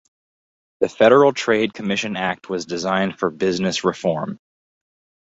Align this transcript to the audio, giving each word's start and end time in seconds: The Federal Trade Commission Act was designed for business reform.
The 0.79 0.89
Federal 0.89 1.31
Trade 1.31 1.75
Commission 1.75 2.15
Act 2.17 2.49
was 2.49 2.65
designed 2.65 3.19
for 3.19 3.29
business 3.29 3.83
reform. 3.83 4.39